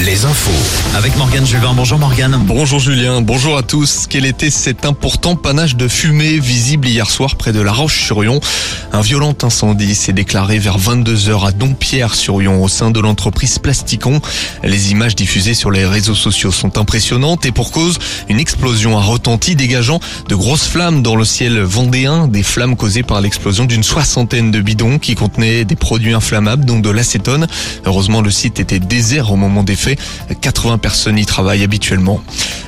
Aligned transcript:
Les 0.00 0.24
infos. 0.24 0.96
Avec 0.96 1.16
Morgane 1.16 1.46
Juvin. 1.46 1.72
Bonjour 1.74 1.98
Morgane. 1.98 2.38
Bonjour 2.46 2.78
Julien, 2.78 3.22
bonjour 3.22 3.56
à 3.56 3.62
tous. 3.62 4.06
Quel 4.08 4.24
était 4.24 4.50
cet 4.50 4.84
important 4.84 5.36
panache 5.36 5.74
de 5.76 5.88
fumée 5.88 6.38
visible 6.38 6.86
hier 6.86 7.10
soir 7.10 7.36
près 7.36 7.52
de 7.52 7.60
La 7.60 7.72
Roche-sur-Yon? 7.72 8.40
Un 8.92 9.00
violent 9.00 9.34
incendie 9.42 9.94
s'est 9.94 10.12
déclaré 10.12 10.58
vers 10.58 10.78
22h 10.78 11.48
à 11.48 11.52
Dompierre-sur-Yon 11.52 12.62
au 12.62 12.68
sein 12.68 12.90
de 12.90 13.00
l'entreprise 13.00 13.58
Plasticon. 13.58 14.20
Les 14.62 14.92
images 14.92 15.16
diffusées 15.16 15.54
sur 15.54 15.70
les 15.70 15.84
réseaux 15.84 16.14
sociaux 16.14 16.52
sont 16.52 16.78
impressionnantes 16.78 17.44
et 17.44 17.52
pour 17.52 17.72
cause, 17.72 17.98
une 18.28 18.38
explosion 18.38 18.96
a 18.98 19.02
retenti 19.02 19.56
dégageant 19.56 20.00
de 20.28 20.34
grosses 20.34 20.66
flammes 20.66 21.02
dans 21.02 21.16
le 21.16 21.24
ciel 21.24 21.60
vendéen, 21.60 22.28
des 22.28 22.42
flammes 22.42 22.76
causées 22.76 23.02
par 23.02 23.20
l'explosion 23.20 23.64
d'une 23.64 23.82
soixantaine 23.82 24.50
de 24.50 24.60
bidons 24.60 24.98
qui 24.98 25.14
contenaient 25.14 25.64
des 25.64 25.76
produits 25.76 26.14
inflammables 26.14 26.64
dont 26.64 26.78
de 26.78 26.90
l'acétone. 26.90 27.46
Heureusement, 27.84 28.20
le 28.20 28.30
site 28.30 28.60
était 28.60 28.78
désert 28.78 29.32
au 29.32 29.36
moment 29.36 29.64
des 29.66 29.76
faits. 29.76 29.98
80 30.40 30.78
personnes 30.78 31.18
y 31.18 31.26
travaillent 31.26 31.62
habituellement. 31.62 32.22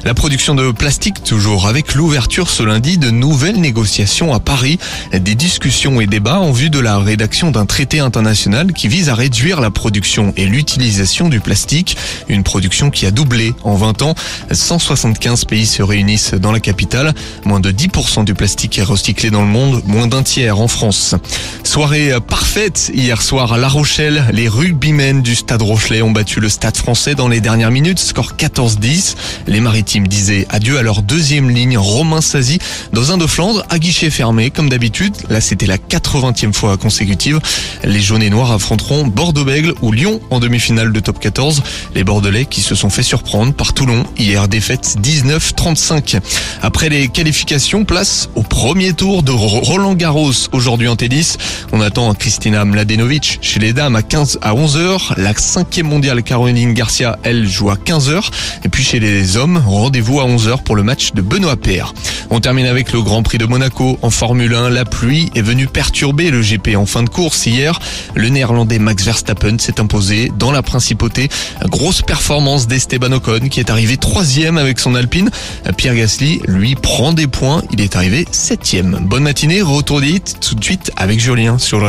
La 0.05 0.13
production 0.13 0.55
de 0.55 0.71
plastique 0.73 1.25
toujours 1.25 1.67
avec 1.67 1.95
l'ouverture 1.95 2.51
ce 2.51 2.63
lundi 2.63 2.99
de 2.99 3.11
nouvelles 3.11 3.61
négociations 3.61 4.35
à 4.35 4.41
Paris. 4.41 4.79
Des 5.13 5.35
discussions 5.35 6.01
et 6.01 6.07
débats 6.07 6.41
en 6.41 6.53
vue 6.53 6.69
de 6.69 6.79
la 6.79 6.99
rédaction 6.99 7.51
d'un 7.51 7.65
traité 7.65 8.01
international 8.01 8.73
qui 8.73 8.89
vise 8.89 9.09
à 9.09 9.15
réduire 9.15 9.61
la 9.61 9.71
production 9.71 10.33
et 10.37 10.47
l'utilisation 10.47 11.29
du 11.29 11.41
plastique. 11.41 11.97
Une 12.29 12.43
production 12.43 12.91
qui 12.91 13.07
a 13.07 13.11
doublé 13.11 13.55
en 13.63 13.77
20 13.77 14.03
ans. 14.03 14.15
175 14.51 15.45
pays 15.45 15.67
se 15.67 15.83
réunissent 15.83 16.35
dans 16.35 16.53
la 16.53 16.61
capitale. 16.61 17.15
Moins 17.45 17.61
de 17.61 17.71
10% 17.71 18.25
du 18.25 18.35
plastique 18.35 18.79
est 18.79 18.83
recyclé 18.83 19.31
dans 19.31 19.43
le 19.43 19.49
monde, 19.49 19.83
moins 19.87 20.09
d'un 20.09 20.23
tiers 20.23 20.59
en 20.59 20.69
France. 20.69 21.15
Soirée 21.63 22.13
parfaite 22.27 22.91
hier 22.93 23.23
soir 23.23 23.53
à 23.53 23.59
La 23.59 23.69
Rochelle. 23.69 24.25
Les 24.33 24.49
rugbymen 24.49 25.23
du 25.23 25.35
Stade 25.35 25.63
Rochelet 25.63 26.03
ont 26.03 26.11
battu 26.11 26.41
le 26.41 26.49
Stade 26.49 26.77
français 26.77 26.88
dans 26.89 27.29
les 27.29 27.43
dernières 27.43 27.71
minutes, 27.71 27.99
score 27.99 28.33
14-10. 28.39 29.15
Les 29.47 29.61
maritimes 29.61 30.09
disaient 30.09 30.47
adieu 30.49 30.79
à 30.79 30.83
leur 30.83 31.03
deuxième 31.03 31.51
ligne, 31.51 31.77
Romain 31.77 32.23
Sazi, 32.23 32.61
dans 32.95 33.13
un 33.13 33.19
de 33.19 33.27
Flandre, 33.27 33.63
à 33.69 33.79
guichet 33.79 34.09
fermé, 34.09 34.51
comme 34.51 34.71
d'habitude. 34.71 35.13
Là, 35.29 35.43
c'était 35.43 35.67
la 35.67 35.77
80e 35.77 36.55
fois 36.55 36.79
consécutive. 36.79 37.41
Les 37.85 38.01
jaunes 38.01 38.23
et 38.23 38.31
noirs 38.31 38.53
affronteront 38.53 39.07
Bordeaux-Bègle 39.07 39.75
ou 39.83 39.93
Lyon 39.93 40.19
en 40.31 40.41
demi-finale 40.41 40.91
de 40.91 41.01
top 41.01 41.21
14. 41.21 41.63
Les 41.95 42.05
Bordelais 42.05 42.47
qui 42.47 42.63
se 42.63 42.75
sont 42.75 42.89
fait 42.89 43.03
surprendre 43.03 43.53
par 43.53 43.75
Toulon, 43.75 44.05
hier 44.17 44.49
défaite 44.49 44.97
19-35. 45.03 46.21
Après 46.63 46.89
les 46.89 47.09
qualifications, 47.09 47.85
place 47.85 48.31
au 48.35 48.43
premier 48.43 48.95
tour 48.95 49.23
de 49.23 49.31
Roland 49.31 49.93
Garros 49.93 50.33
aujourd'hui 50.53 50.89
en 50.89 50.97
tennis. 50.97 51.37
On 51.73 51.83
attend 51.83 52.15
Kristina 52.15 52.65
Mladenovic 52.65 53.41
chez 53.43 53.61
les 53.61 53.75
dames 53.75 53.95
à 53.95 54.03
15 54.03 54.39
à 54.41 54.55
11h. 54.55 55.13
La 55.19 55.35
cinquième 55.35 55.89
mondiale 55.89 56.23
Caroline 56.23 56.68
Garcia, 56.73 57.19
elle, 57.25 57.47
joue 57.47 57.71
à 57.71 57.75
15h. 57.75 58.31
Et 58.65 58.69
puis 58.69 58.83
chez 58.83 59.01
les 59.01 59.37
hommes, 59.37 59.63
rendez-vous 59.67 60.21
à 60.21 60.25
11h 60.25 60.63
pour 60.63 60.77
le 60.77 60.83
match 60.83 61.13
de 61.13 61.21
Benoît 61.21 61.57
Paire. 61.57 61.93
On 62.31 62.41
termine 62.41 62.67
avec 62.67 62.93
le 62.93 63.03
Grand 63.03 63.23
Prix 63.23 63.39
de 63.39 63.47
Monaco 63.47 63.99
en 64.01 64.11
Formule 64.11 64.55
1. 64.55 64.71
La 64.71 64.85
pluie 64.85 65.31
est 65.35 65.43
venue 65.43 65.67
perturber 65.67 66.31
le 66.31 66.41
GP 66.41 66.77
en 66.77 66.87
fin 66.87 67.03
de 67.03 67.11
course 67.11 67.47
hier. 67.47 67.79
Le 68.15 68.29
néerlandais 68.29 68.79
Max 68.79 69.05
Verstappen 69.05 69.59
s'est 69.59 69.81
imposé 69.81 70.33
dans 70.39 70.53
la 70.53 70.63
principauté. 70.63 71.29
Grosse 71.65 72.03
performance 72.03 72.67
d'Esteban 72.67 73.13
Ocon 73.13 73.49
qui 73.51 73.61
est 73.61 73.71
arrivé 73.71 73.97
troisième 73.97 74.57
avec 74.57 74.79
son 74.79 74.95
Alpine. 74.95 75.31
Pierre 75.77 75.95
Gasly, 75.95 76.41
lui, 76.47 76.75
prend 76.77 77.13
des 77.13 77.27
points. 77.27 77.63
Il 77.73 77.81
est 77.81 77.95
arrivé 77.95 78.27
septième. 78.31 79.01
Bonne 79.03 79.25
matinée, 79.25 79.61
retour 79.61 79.99
tout 80.41 80.55
de 80.55 80.63
suite 80.65 80.93
avec 80.97 81.19
Julien 81.19 81.59
sur 81.59 81.83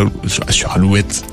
Alouette. 0.73 1.23